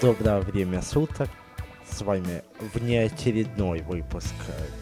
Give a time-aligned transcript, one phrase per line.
[0.00, 1.28] Доброе время суток.
[1.86, 2.42] С вами
[2.72, 4.32] внеочередной выпуск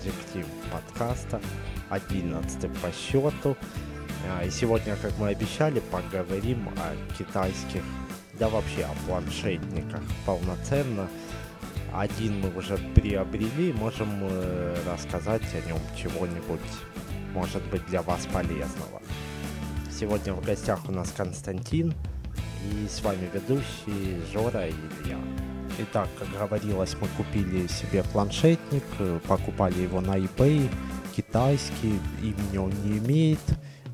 [0.04, 1.41] Директив подкаста,
[1.91, 3.57] 11 по счету.
[4.31, 7.83] А, и сегодня, как мы обещали, поговорим о китайских,
[8.38, 11.09] да вообще о планшетниках полноценно.
[11.92, 16.60] Один мы уже приобрели, можем э, рассказать о нем чего-нибудь,
[17.34, 19.02] может быть, для вас полезного.
[19.91, 21.92] Сегодня в гостях у нас Константин,
[22.64, 24.72] и с вами ведущий Жора и
[25.02, 25.18] Илья.
[25.78, 30.68] Итак, как говорилось, мы купили себе планшетник, э, покупали его на eBay,
[31.14, 33.40] китайский, имени он не имеет.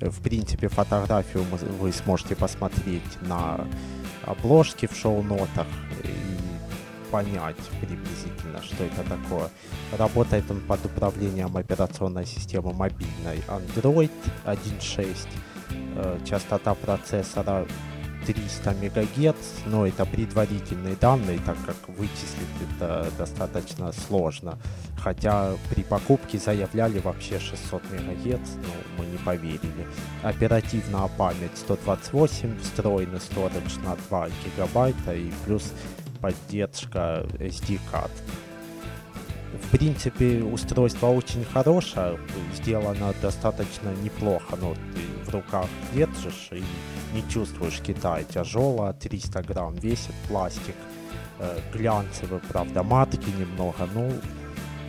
[0.00, 1.45] В принципе, фотографию
[1.78, 3.66] вы сможете посмотреть на
[4.27, 5.66] обложке в шоу-нотах
[6.02, 6.34] и
[7.10, 9.48] понять приблизительно, что это такое.
[9.96, 14.10] Работает он под управлением операционной системы мобильной Android
[14.45, 15.16] 1.6.
[15.96, 17.66] Э, частота процессора
[18.27, 24.59] 300 мегагерц, но это предварительные данные, так как вычислить это достаточно сложно.
[24.99, 29.87] Хотя при покупке заявляли вообще 600 мегагерц, но мы не поверили.
[30.23, 35.73] Оперативная память 128, встроенный storage на 2 гигабайта и плюс
[36.21, 38.12] поддержка SD-карт.
[39.62, 42.18] В принципе, устройство очень хорошее,
[42.54, 46.62] сделано достаточно неплохо, но ты в руках держишь и
[47.15, 48.24] не чувствуешь Китай.
[48.24, 50.74] Тяжело, 300 грамм весит пластик,
[51.38, 54.10] э, глянцевый, правда, матки немного, ну,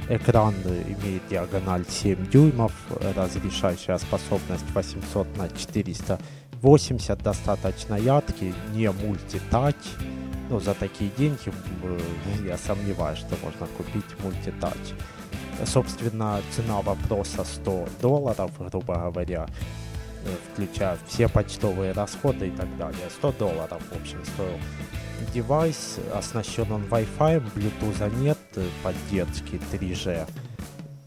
[0.09, 2.73] экран имеет диагональ 7 дюймов,
[3.15, 9.75] разрешающая способность 800 на 480, достаточно яркий, не мультитач,
[10.49, 11.51] ну, за такие деньги
[12.45, 14.93] я сомневаюсь, что можно купить мультитач.
[15.65, 19.84] Собственно, цена вопроса 100 долларов, грубо говоря, э,
[20.51, 23.09] включая все почтовые расходы и так далее.
[23.09, 24.59] 100 долларов, в общем, стоил
[25.33, 25.97] девайс.
[26.13, 30.27] Оснащен он Wi-Fi, Bluetooth нет, э, поддержки 3G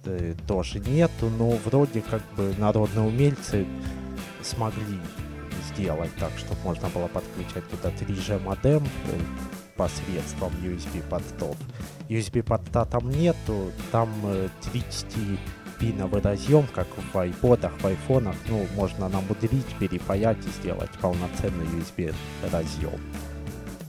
[0.05, 3.67] э, тоже нету, но вроде как бы народные умельцы
[4.43, 4.99] смогли
[5.73, 9.19] сделать так, чтобы можно было подключать туда 3G модем э,
[9.77, 11.57] посредством USB портов.
[12.09, 14.11] USB порта там нету, там
[14.73, 15.39] 30
[15.79, 21.67] э, пиновый разъем, как в iPodах, в айфонах, ну, можно намудрить, перепаять и сделать полноценный
[21.67, 22.15] USB
[22.53, 23.01] разъем.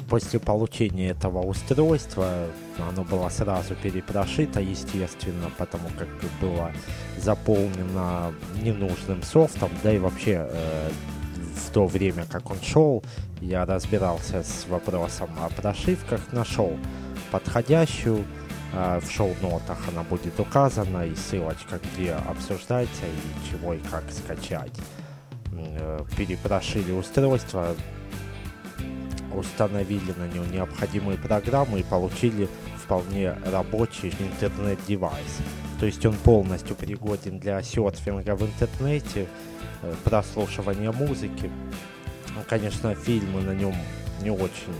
[0.09, 2.47] После получения этого устройства
[2.79, 6.07] оно было сразу перепрошито, естественно, потому как
[6.41, 6.71] было
[7.17, 10.89] заполнено ненужным софтом, да и вообще э,
[11.55, 13.03] в то время, как он шел,
[13.41, 16.73] я разбирался с вопросом о прошивках, нашел
[17.31, 18.25] подходящую,
[18.71, 24.73] в шоу-нотах она будет указана и ссылочка, где обсуждается и чего и как скачать.
[25.51, 27.75] Э, перепрошили устройство,
[29.33, 32.47] установили на него необходимые программы и получили
[32.77, 35.37] вполне рабочий интернет-девайс.
[35.79, 39.27] То есть он полностью пригоден для серфинга в интернете,
[39.81, 41.49] Э, прослушивания музыки.
[42.35, 43.73] Ну, конечно, фильмы на нем
[44.21, 44.73] не очень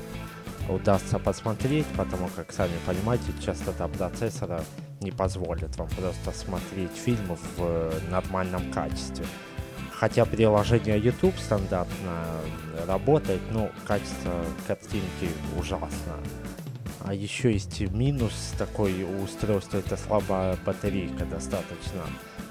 [0.70, 4.64] удастся посмотреть, потому как, сами понимаете, частота процессора
[5.02, 9.26] не позволит вам просто смотреть фильмы в э, нормальном качестве.
[9.92, 12.26] Хотя приложение YouTube стандартно
[12.88, 14.32] работает, но качество
[14.66, 16.16] картинки ужасно.
[17.02, 22.04] А еще есть минус такой у устройства, это слабая батарейка достаточно.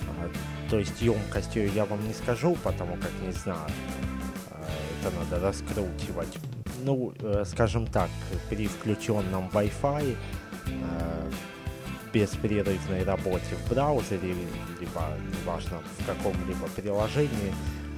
[0.09, 0.31] А,
[0.71, 3.71] то есть емкостью я вам не скажу, потому как не знаю.
[4.51, 4.67] А,
[5.01, 6.39] это надо раскручивать.
[6.85, 8.09] Ну, э, скажем так,
[8.49, 10.17] при включенном Wi-Fi
[10.67, 11.31] э,
[12.13, 14.35] беспрерывной работе в браузере,
[14.81, 15.03] либо,
[15.43, 17.53] неважно, в каком-либо приложении,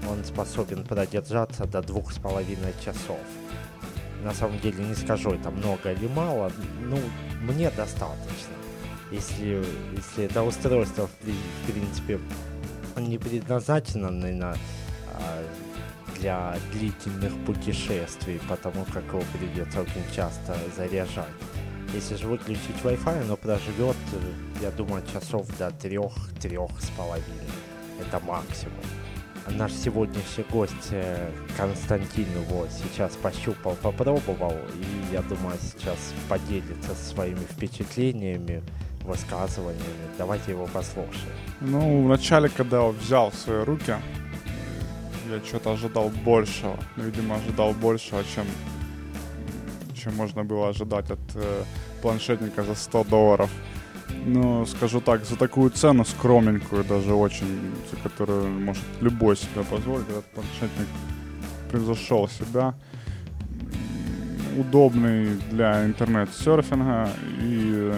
[0.08, 3.19] он способен продержаться до двух с половиной часов.
[4.22, 6.52] На самом деле не скажу, это много или мало,
[6.82, 6.98] ну,
[7.40, 8.54] мне достаточно.
[9.10, 9.64] Если,
[9.96, 12.20] если это устройство, в принципе,
[12.96, 14.56] не предназначено, наверное,
[15.14, 15.42] а,
[16.20, 21.26] для длительных путешествий, потому как его придется очень часто заряжать.
[21.93, 23.96] Если же выключить Wi-Fi, оно проживет,
[24.61, 27.50] я думаю, часов до трех-трех с половиной.
[28.00, 28.76] Это максимум.
[29.49, 37.40] Наш сегодняшний гость э, Константин его сейчас пощупал, попробовал, и я думаю, сейчас поделится своими
[37.50, 38.62] впечатлениями
[39.02, 39.82] высказываниями.
[40.19, 41.32] Давайте его послушаем.
[41.61, 43.96] Ну, вначале, когда он взял в свои руки,
[45.31, 46.77] я что-то ожидал большего.
[46.97, 48.47] Ну, видимо, ожидал большего, чем,
[49.94, 51.65] чем можно было ожидать от э,
[52.03, 53.50] планшетника за 100 долларов.
[54.27, 60.09] Ну, скажу так, за такую цену скромненькую, даже очень, за которую может любой себе позволить,
[60.09, 60.88] этот планшетник
[61.71, 62.75] превзошел себя.
[64.59, 67.09] удобный для интернет-серфинга
[67.41, 67.93] и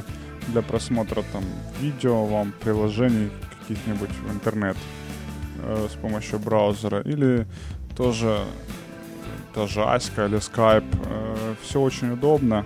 [0.48, 1.42] для просмотра там
[1.80, 3.30] видео вам, приложений
[3.60, 4.76] каких-нибудь в интернет
[5.62, 7.00] э, с помощью браузера.
[7.00, 7.46] Или
[7.96, 8.38] тоже
[9.54, 10.84] тоже Аська или Skype.
[11.06, 12.64] Э, все очень удобно.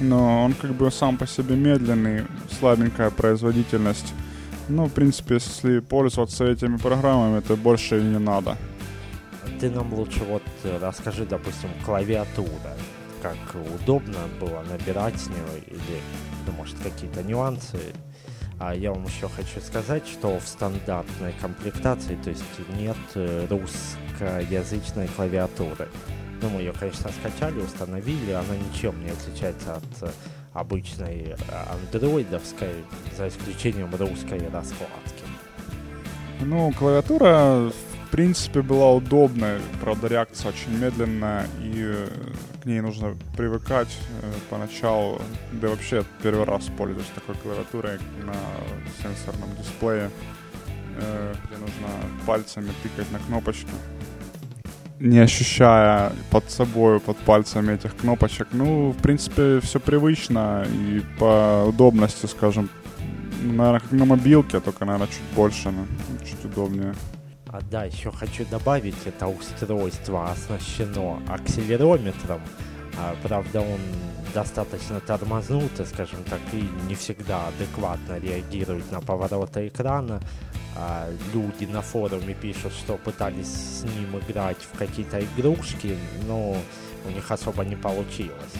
[0.00, 2.24] Но он как бы сам по себе медленный,
[2.58, 4.14] слабенькая производительность.
[4.68, 8.56] Ну, в принципе, если пользоваться этими программами, то больше и не надо.
[9.60, 12.76] Ты нам лучше вот э, расскажи, допустим, клавиатура.
[13.20, 13.36] Как
[13.82, 16.00] удобно было набирать с нее или,
[16.46, 17.78] ну, может, какие-то нюансы.
[18.60, 22.44] А я вам еще хочу сказать, что в стандартной комплектации, то есть
[22.78, 25.88] нет э, русскоязычной клавиатуры.
[26.42, 30.10] Ну, мы ее, конечно, скачали, установили, она ничем не отличается от э,
[30.52, 31.36] обычной
[31.70, 32.84] андроидовской,
[33.16, 35.24] за исключением русской раскладки.
[36.40, 37.72] Ну, клавиатура,
[38.10, 42.08] принципе, была удобная, правда, реакция очень медленная, и э,
[42.62, 45.20] к ней нужно привыкать э, поначалу,
[45.52, 48.34] да и вообще первый раз пользуюсь такой клавиатурой на
[49.02, 50.10] сенсорном дисплее,
[50.96, 51.88] э, где нужно
[52.26, 53.70] пальцами тыкать на кнопочки
[55.00, 58.48] не ощущая под собой, под пальцами этих кнопочек.
[58.52, 62.68] Ну, в принципе, все привычно и по удобности, скажем,
[63.42, 65.86] наверное, как на мобилке, только, наверное, чуть больше, ну,
[66.26, 66.94] чуть удобнее.
[67.52, 72.40] А да, еще хочу добавить, это устройство оснащено акселерометром.
[72.96, 73.80] А, правда, он
[74.32, 80.20] достаточно тормознутый, скажем так, и не всегда адекватно реагирует на повороты экрана
[80.76, 86.56] а, люди на форуме пишут, что пытались с ним играть в какие-то игрушки, но
[87.04, 88.54] у них особо не получилось.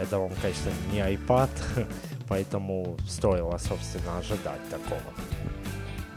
[0.00, 1.50] Это вам, конечно, не iPad,
[2.28, 5.02] поэтому стоило, собственно, ожидать такого.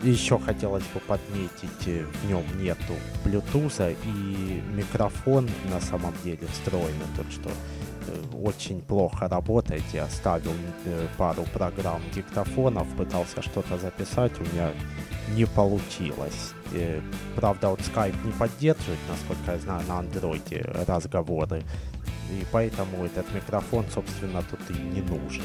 [0.06, 2.94] Еще хотелось бы подметить, э, в нем нету
[3.24, 9.81] Bluetooth и микрофон на самом деле встроенный, тот что э, очень плохо работает.
[9.94, 10.52] Я ставил
[10.86, 14.69] э, пару программ диктофонов, пытался что-то записать, у меня
[15.36, 16.54] не получилось.
[17.36, 21.63] Правда, вот Skype не поддерживает, насколько я знаю, на андроиде разговоры.
[22.30, 25.44] И поэтому этот микрофон, собственно, тут и не нужен.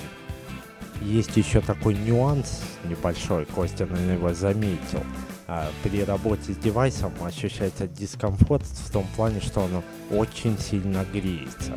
[1.01, 5.03] Есть еще такой нюанс небольшой, Костя, наверное, его заметил.
[5.47, 11.77] А, при работе с девайсом ощущается дискомфорт в том плане, что оно очень сильно греется.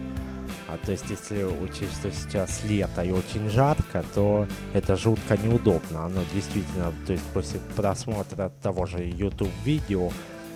[0.67, 6.05] А, то есть, если учесть, что сейчас лето и очень жарко, то это жутко неудобно.
[6.05, 10.11] Оно действительно, то есть после просмотра того же YouTube видео,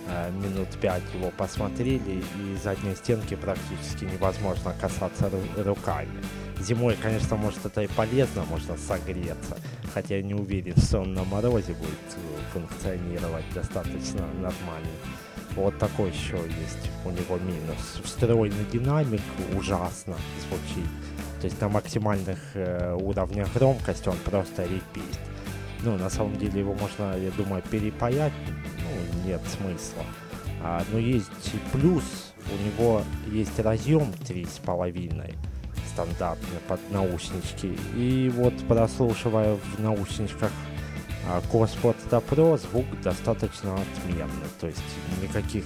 [0.08, 6.20] э, минут пять его посмотрели, и задней стенки практически невозможно касаться ру- руками.
[6.60, 9.56] Зимой, конечно, может это и полезно, можно согреться,
[9.94, 14.88] хотя я не уверен, что он на морозе будет э, функционировать достаточно нормально.
[15.54, 18.00] Вот такой еще есть у него минус.
[18.04, 19.22] Встроенный динамик
[19.56, 20.16] ужасно
[20.48, 20.90] звучит.
[21.40, 25.18] То есть на максимальных э, уровнях громкости он просто репит.
[25.84, 28.32] Ну, на самом деле его можно, я думаю, перепаять.
[28.46, 30.04] Ну, нет смысла.
[30.62, 31.30] А, но есть
[31.72, 32.34] плюс.
[32.50, 35.34] У него есть разъем 3,5
[35.98, 37.76] стандартный под наушнички.
[37.96, 40.52] И вот прослушивая в наушничках
[41.26, 44.80] а Коспорта Pro звук достаточно отменный, то есть
[45.20, 45.64] никаких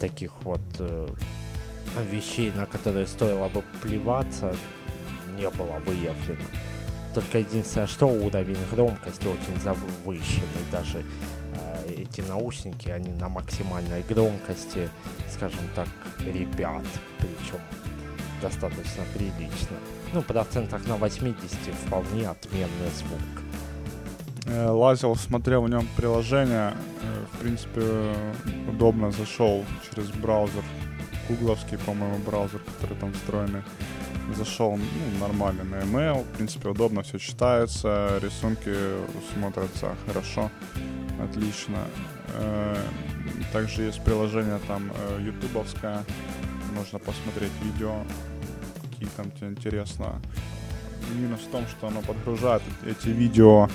[0.00, 1.08] таких вот э,
[2.10, 4.54] вещей, на которые стоило бы плеваться,
[5.38, 6.44] не было выявлено.
[7.14, 14.90] Только единственное, что уровень громкости очень завышенный, даже э, эти наушники, они на максимальной громкости,
[15.30, 16.84] скажем так, ребят,
[17.18, 17.60] причем
[18.44, 19.76] достаточно прилично.
[20.12, 23.44] Ну, процентах на 80 вполне отменный звук.
[24.46, 26.74] Э, лазил, смотрел в нем приложение.
[27.02, 27.80] Э, в принципе,
[28.68, 30.62] удобно зашел через браузер.
[31.28, 33.62] Гугловский, по-моему, браузер, который там встроенный.
[34.36, 36.22] Зашел ну, нормально на email.
[36.24, 38.20] В принципе, удобно все читается.
[38.22, 38.74] Рисунки
[39.32, 40.50] смотрятся хорошо.
[41.22, 41.78] Отлично.
[42.34, 42.76] Э,
[43.54, 46.04] также есть приложение там ютубовское.
[46.74, 48.02] Можно посмотреть видео,
[48.94, 50.20] какие там тебе интересно.
[51.14, 53.68] Минус в том, что оно подгружает эти видео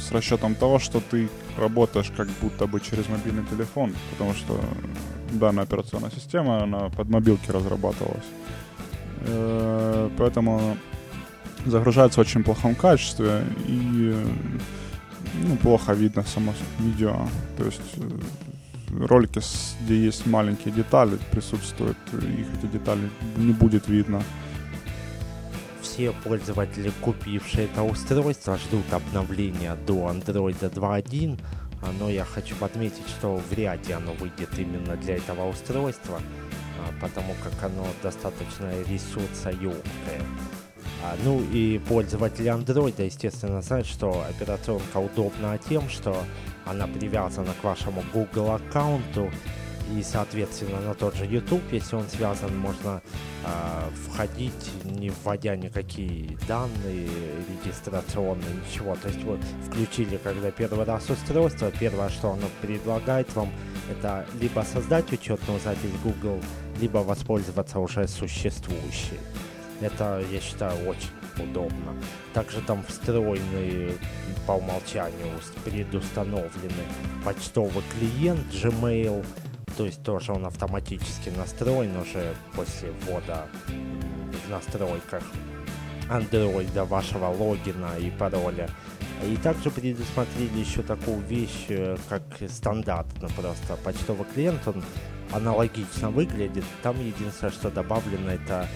[0.00, 4.60] с расчетом того, что ты работаешь как будто бы через мобильный телефон, потому что
[5.30, 8.24] данная операционная система, она под мобилки разрабатывалась.
[9.20, 10.76] Э, поэтому
[11.66, 14.16] загружается в очень плохом качестве и
[15.34, 17.28] ну, плохо видно само видео.
[17.56, 17.80] То есть
[18.92, 19.40] ролики,
[19.80, 24.22] где есть маленькие детали, присутствуют, их эти детали не будет видно
[25.92, 31.38] все пользователи, купившие это устройство, ждут обновления до Android 2.1,
[31.98, 36.20] но я хочу отметить, что вряд ли оно выйдет именно для этого устройства.
[36.78, 40.22] а, потому как оно достаточно ресурсоемкое.
[41.02, 46.16] А, ну и пользователи Android, естественно, знают, что операционка удобна тем, что
[46.64, 49.30] она привязана к вашему Google аккаунту,
[49.96, 53.02] и, соответственно, на тот же YouTube, если он связан, можно
[53.44, 57.08] э, входить, не вводя никакие данные
[57.48, 58.96] регистрационные, ничего.
[58.96, 63.50] То есть вы включили, когда первый раз устройство, первое, что оно предлагает вам,
[63.90, 66.40] это либо создать учетную запись Google,
[66.80, 69.18] либо воспользоваться уже существующей.
[69.82, 71.10] Это, я считаю, очень
[71.42, 71.96] удобно.
[72.32, 73.98] Также там встроенный
[74.46, 76.86] по умолчанию предустановленный
[77.24, 79.24] почтовый клиент Gmail,
[79.76, 85.22] то есть тоже он автоматически настроен уже после ввода в настройках
[86.08, 88.68] Android вашего логина и пароля.
[89.24, 94.82] И также предусмотрели еще такую вещь, э, как стандартно просто почтовый клиент, он
[95.30, 96.64] аналогично выглядит.
[96.82, 98.68] Там единственное, что добавлено, это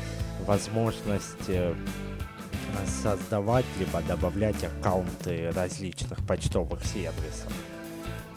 [0.46, 1.74] возможность э,
[3.02, 7.52] создавать либо добавлять аккаунты различных почтовых сервисов.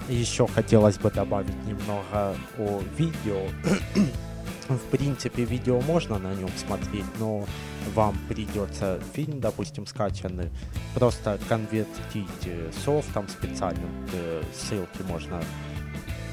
[0.07, 3.47] Еще хотелось бы добавить немного о видео.
[4.69, 7.45] В принципе, видео можно на нем смотреть, но
[7.95, 10.49] вам придется фильм, допустим, скачанный,
[10.93, 13.89] просто конвертить э, софтом специальным.
[14.13, 15.41] Э, ссылки можно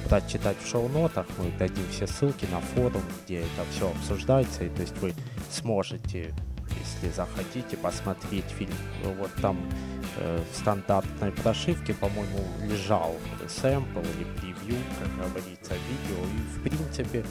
[0.08, 1.26] прочитать в шоу-нотах.
[1.38, 4.64] Мы дадим все ссылки на форум, где это все обсуждается.
[4.64, 5.12] И то есть вы
[5.50, 6.34] сможете,
[6.68, 8.74] если захотите, посмотреть фильм.
[9.18, 9.58] Вот там
[10.16, 13.14] э, в стандартной прошивке, по-моему, лежал
[13.48, 16.24] сэмпл или превью, как говорится, видео.
[16.24, 17.24] И, в принципе,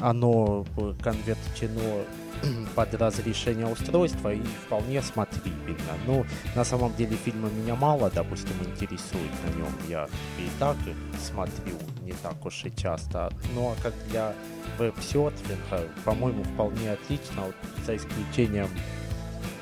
[0.00, 0.64] оно
[1.02, 2.04] конвертчено
[2.74, 5.92] под разрешение устройства и вполне смотрибельно.
[6.06, 9.72] Но на самом деле фильма меня мало, допустим, интересует на нем.
[9.88, 10.06] Я
[10.38, 13.30] и так их смотрю не так уж и часто.
[13.54, 14.34] Ну а как для
[14.78, 17.54] веб-серфинга, по-моему, вполне отлично, вот,
[17.84, 18.68] за исключением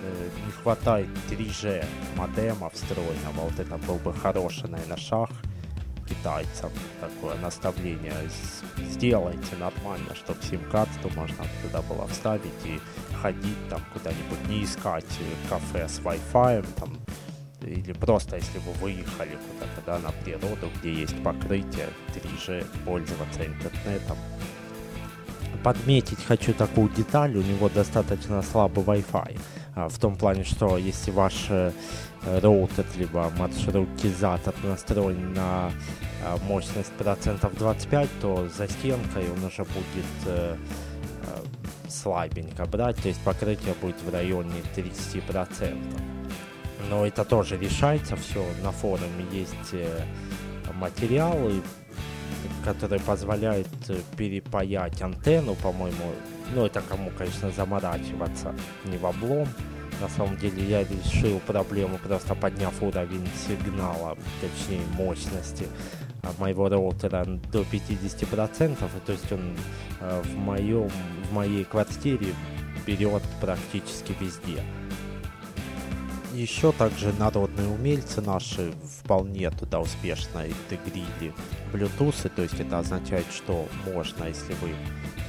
[0.03, 1.85] э, не хватает 3G
[2.17, 3.51] модема встроенного.
[3.51, 5.31] Вот это был бы хороший, наверное, шаг
[6.09, 8.15] китайцам такое наставление.
[8.79, 12.81] Сделайте нормально, чтобы сим-карту можно туда было вставить и
[13.23, 15.05] ходить там куда-нибудь, не искать
[15.49, 16.99] кафе с Wi-Fi, там,
[17.63, 24.17] или просто если вы выехали куда-то да, на природу, где есть покрытие 3G, пользоваться интернетом.
[25.63, 29.39] Подметить хочу такую деталь, у него достаточно слабый Wi-Fi.
[29.75, 31.73] А, в том плане, что если ваш э,
[32.23, 35.71] роутер либо маршрутизатор настроен на
[36.25, 43.09] а, мощность процентов 25, то за стенкой он уже будет э, э, слабенько брать, то
[43.09, 45.77] есть покрытие будет в районе 30%.
[46.91, 48.45] Но это тоже решается все.
[48.63, 49.75] На форуме есть
[50.75, 51.63] материалы,
[52.65, 53.69] которые позволяют
[54.17, 56.13] перепаять антенну, по-моему,
[56.55, 58.55] ну, это кому, конечно, заморачиваться
[58.85, 59.49] не в облом.
[60.01, 65.67] На самом деле я решил проблему, просто подняв уровень сигнала, точнее мощности
[66.39, 69.57] моего роутера до 50%, и то есть он
[70.01, 72.35] э, в, моем, в моей квартире
[72.87, 74.63] берет практически везде.
[76.39, 81.35] Еще также народные умельцы наши вполне туда успешно интегрили
[81.73, 84.73] Bluetooth, то есть это означает, что можно, если вы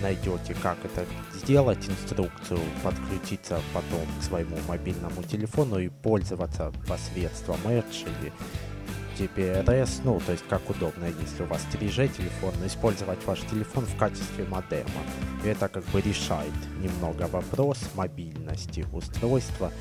[0.04, 8.08] найдете, как это сделать, инструкцию, подключиться потом к своему мобильному телефону и пользоваться посредством Edge
[8.22, 8.32] или
[9.18, 13.98] TPRS, ну, то есть как удобно, если у вас 3G телефон, использовать ваш телефон в
[13.98, 15.02] качестве модема.
[15.44, 19.72] И это как бы решает немного вопрос мобильности устройства.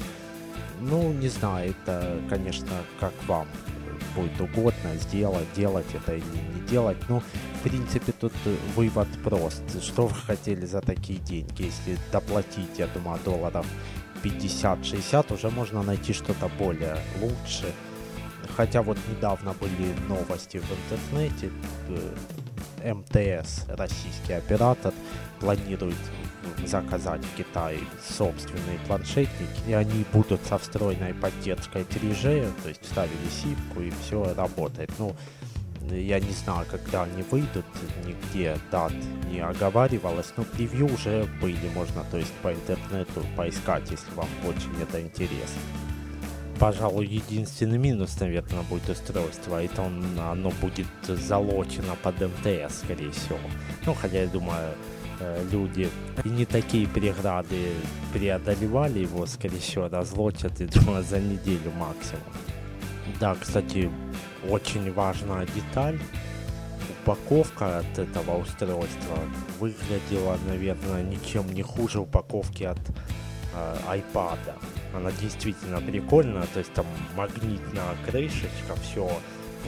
[0.80, 2.70] Ну, не знаю, это, конечно,
[3.00, 3.46] как вам
[4.14, 6.96] будет угодно сделать, делать это или не делать.
[7.08, 8.32] Но, в принципе, тут
[8.74, 9.62] вывод прост.
[9.82, 11.62] Что вы хотели за такие деньги?
[11.62, 13.66] Если доплатить, я думаю, долларов
[14.22, 17.72] 50-60, уже можно найти что-то более лучше.
[18.56, 21.50] Хотя вот недавно были новости в интернете,
[21.88, 22.14] э,
[22.84, 24.92] МТС, российский оператор,
[25.40, 25.96] планирует
[26.66, 27.80] заказать в Китае
[28.16, 34.34] собственные планшетники, и они будут со встроенной поддержкой 3G, то есть вставили симку и все
[34.34, 34.90] работает.
[34.98, 35.14] Ну,
[35.90, 37.64] я не знаю, когда они выйдут,
[38.04, 38.92] нигде дат
[39.30, 44.82] не оговаривалось, но превью уже были, можно то есть по интернету поискать, если вам очень
[44.82, 45.60] это интересно.
[46.58, 53.38] Пожалуй, единственный минус, наверное, будет устройство, это он, оно будет залочено под МТС, скорее всего.
[53.86, 54.74] Ну, хотя я думаю,
[55.20, 55.90] Э, люди
[56.24, 57.72] и не такие преграды
[58.12, 62.22] преодолевали его, скорее всего, разлочат, и думаю, за неделю максимум.
[63.18, 63.90] Да, кстати,
[64.48, 65.98] очень важная деталь.
[67.02, 69.18] упаковка от этого устройства
[69.58, 72.78] выглядела, наверное, ничем не хуже упаковки от
[73.54, 73.76] э,
[74.14, 74.38] iPad.
[74.94, 79.10] Она действительно прикольная, то есть там магнитная крышечка, все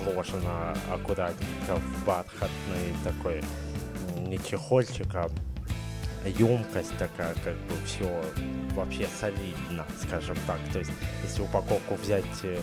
[0.04, 3.42] вложено аккуратненько в бархатный такой
[4.16, 5.28] не чехольчик, а
[6.24, 8.22] емкость такая, как бы все
[8.74, 10.58] вообще солидно, скажем так.
[10.72, 10.92] То есть,
[11.24, 12.58] если упаковку взять э,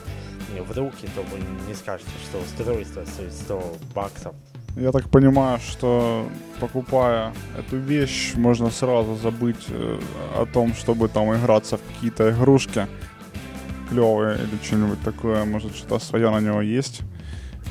[0.61, 4.35] в руки, то вы не скажете, что устройство стоит 100 баксов.
[4.79, 6.29] Я так понимаю, что
[6.59, 9.99] покупая эту вещь, можно сразу забыть э,
[10.35, 12.87] о том, чтобы там играться в какие-то игрушки
[13.89, 15.45] клевые или что-нибудь такое.
[15.45, 17.01] Может, что-то свое на него есть.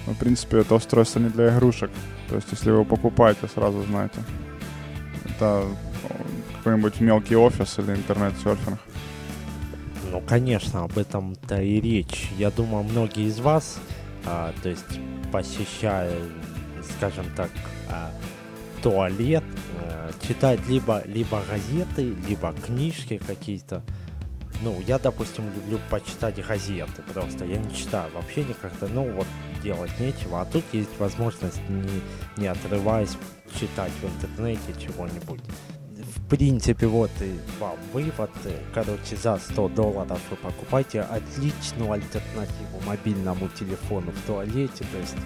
[0.07, 1.91] Но, в принципе, это устройство не для игрушек.
[2.29, 4.19] То есть, если вы его покупаете, сразу знаете.
[5.25, 5.65] Это
[6.57, 8.81] какой-нибудь мелкий офис или интернет-серфинг.
[10.11, 12.31] Ну, конечно, об этом-то и речь.
[12.37, 13.79] Я думаю, многие из вас,
[14.25, 16.11] а, то есть посещая,
[16.97, 17.51] скажем так,
[17.91, 18.11] а,
[18.83, 19.45] туалет,
[19.81, 23.83] а, читать либо, либо газеты, либо книжки какие-то.
[24.63, 27.45] Ну, я, допустим, люблю почитать газеты просто.
[27.45, 28.89] Я не читаю вообще никогда.
[28.89, 29.27] Ну, вот
[29.63, 30.41] делать нечего.
[30.41, 32.01] А тут есть возможность, не,
[32.39, 33.19] не отрываясь,
[33.59, 35.43] читать в интернете чего-нибудь
[36.17, 38.31] в принципе, вот и вам вывод.
[38.75, 44.85] Короче, за 100 долларов вы покупаете отличную альтернативу мобильному телефону в туалете.
[44.93, 45.17] То есть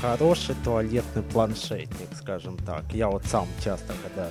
[0.00, 2.84] хороший туалетный планшетник, скажем так.
[2.92, 4.28] Я вот сам часто, когда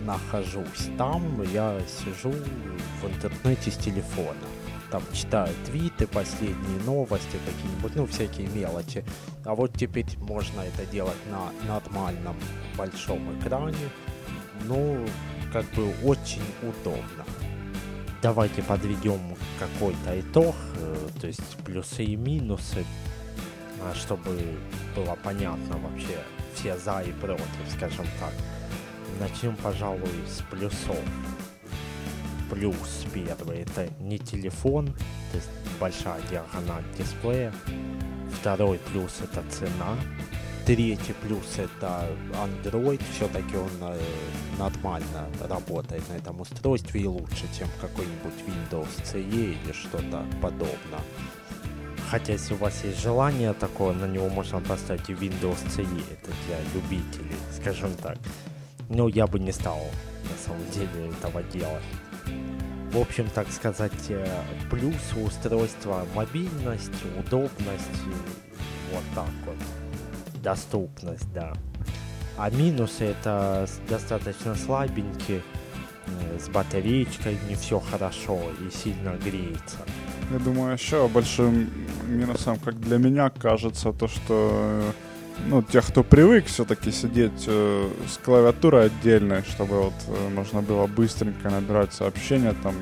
[0.00, 2.32] нахожусь там, я сижу
[3.02, 4.34] в интернете с телефона.
[4.90, 9.04] Там читаю твиты, последние новости какие-нибудь, ну, всякие мелочи.
[9.44, 12.36] А вот теперь можно это делать на нормальном
[12.76, 13.76] большом экране
[14.64, 15.04] ну,
[15.52, 17.24] как бы очень удобно.
[18.20, 19.20] Давайте подведем
[19.58, 22.84] какой-то итог, э, то есть плюсы и минусы,
[23.94, 24.58] чтобы
[24.94, 26.18] было понятно вообще
[26.54, 27.44] все за и против,
[27.76, 28.32] скажем так.
[29.20, 30.98] Начнем, пожалуй, с плюсов.
[32.50, 37.52] Плюс первый это не телефон, то есть большая диагональ дисплея.
[38.40, 39.96] Второй плюс это цена,
[40.68, 43.98] Третий плюс это Android, все-таки он э,
[44.58, 51.00] нормально работает на этом устройстве и лучше, чем какой-нибудь Windows CE или что-то подобное.
[52.10, 56.30] Хотя если у вас есть желание такое, на него можно поставить и Windows CE, это
[56.46, 58.16] для любителей, скажем так.
[58.88, 59.80] Но я бы не стал
[60.24, 61.82] на самом деле этого делать.
[62.92, 64.26] В общем, так сказать, э,
[64.70, 68.02] плюс устройства мобильность, удобность,
[68.94, 71.52] вот так вот доступность, да.
[72.38, 75.42] А минусы это достаточно слабенькие,
[76.40, 79.78] с батареечкой не все хорошо и сильно греется.
[80.30, 81.70] Я думаю, еще большим
[82.06, 84.82] минусом, как для меня кажется, то, что
[85.46, 90.86] ну, тех, кто привык все-таки сидеть э, с клавиатурой отдельной, чтобы вот э, можно было
[90.86, 92.74] быстренько набирать сообщения там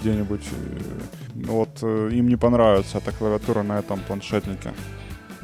[0.00, 0.42] где-нибудь.
[0.50, 4.72] Э, вот э, им не понравится эта клавиатура на этом планшетнике.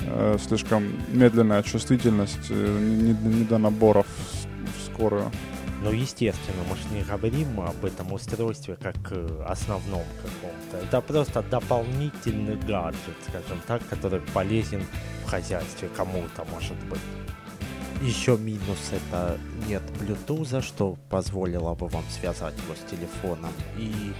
[0.00, 5.30] Э, слишком медленная чувствительность, э, не, не до наборов в скорую.
[5.84, 10.78] Ну, естественно, мы же не говорим об этом устройстве как э, основном каком-то.
[10.78, 14.82] Это просто дополнительный гаджет, скажем так, который полезен
[15.26, 17.00] в хозяйстве кому-то, может быть.
[18.00, 23.52] Еще минус это нет Bluetooth, что позволило бы вам связать его с телефоном.
[23.76, 24.14] И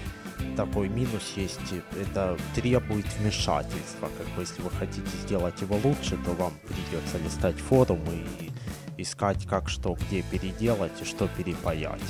[0.59, 1.61] такой минус есть,
[1.99, 4.11] это требует вмешательства.
[4.19, 8.51] Как бы если вы хотите сделать его лучше, то вам придется листать форумы и
[8.99, 12.03] искать, как что где переделать и что перепаять.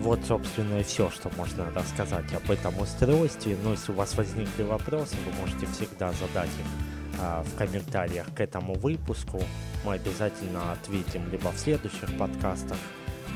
[0.00, 3.56] Вот, собственно, и все, что можно рассказать об этом устройстве.
[3.62, 8.40] Но если у вас возникли вопросы, вы можете всегда задать их а, в комментариях к
[8.40, 9.42] этому выпуску.
[9.84, 12.78] Мы обязательно ответим либо в следующих подкастах,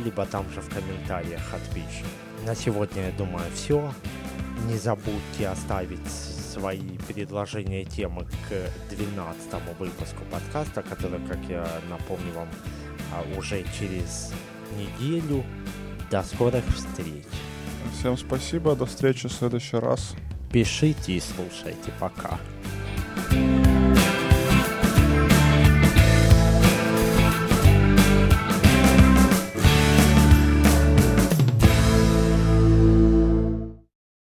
[0.04, 2.06] либо там же в комментариях отпишем.
[2.44, 3.92] На сегодня, я думаю, все.
[4.66, 5.98] Не забудьте оставить
[6.50, 12.48] свои предложения темы к 12 выпуску подкаста, который, как я напомню вам,
[13.12, 14.32] а, уже через
[14.76, 15.44] неделю.
[16.10, 17.24] До скорых встреч.
[17.98, 20.16] Всем спасибо, до встречи в следующий раз.
[20.52, 21.92] Пишите и слушайте.
[22.00, 22.38] Пока.